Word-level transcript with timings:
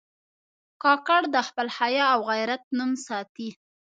کاکړ 0.83 1.21
د 1.35 1.37
خپل 1.47 1.67
حیا 1.77 2.05
او 2.13 2.19
غیرت 2.31 2.63
نوم 2.77 2.91
ساتي. 3.07 3.49